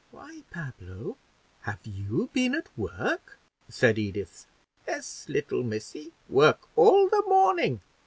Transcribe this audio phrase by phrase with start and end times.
[0.09, 1.15] "Why, Pablo,
[1.61, 3.37] have you been at work?"
[3.69, 4.47] said Edith.
[4.87, 7.81] "Yes, little missy, work all the morning."